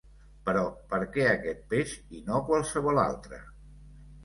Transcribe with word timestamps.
Però 0.45 0.63
per 0.93 0.99
què 1.17 1.27
aquest 1.33 1.61
peix 1.75 1.95
i 2.21 2.23
no 2.31 2.41
qualsevol 2.51 3.03
altre? 3.05 3.43